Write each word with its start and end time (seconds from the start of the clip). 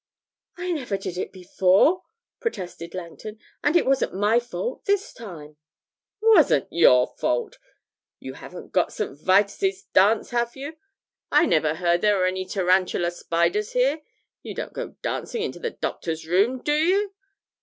'I 0.57 0.71
never 0.71 0.97
did 0.97 1.15
it 1.15 1.31
before,' 1.31 2.01
protested 2.39 2.95
Langton, 2.95 3.37
'and 3.63 3.75
it 3.75 3.85
wasn't 3.85 4.15
my 4.15 4.39
fault 4.39 4.85
this 4.85 5.13
time.' 5.13 5.57
'Wasn't 6.23 6.67
your 6.71 7.05
fault! 7.19 7.59
You 8.17 8.33
haven't 8.33 8.71
got 8.71 8.91
St. 8.91 9.15
Vitus' 9.19 9.83
dance, 9.93 10.31
have 10.31 10.55
you? 10.55 10.75
I 11.31 11.45
never 11.45 11.75
heard 11.75 12.01
there 12.01 12.17
were 12.17 12.25
any 12.25 12.45
Tarantula 12.45 13.11
spiders 13.11 13.73
here. 13.73 14.01
You 14.41 14.55
don't 14.55 14.73
go 14.73 14.95
dancing 15.03 15.43
into 15.43 15.59
the 15.59 15.69
Doctor's 15.69 16.25
room, 16.25 16.63
do 16.63 16.73
you? 16.73 17.13